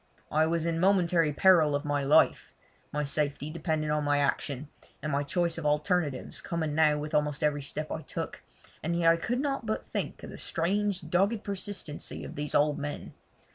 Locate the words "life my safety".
2.03-3.51